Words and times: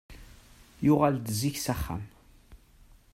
Yuɣal-d 0.85 1.27
zik 1.39 1.57
s 1.65 1.67
axxam. 1.73 2.03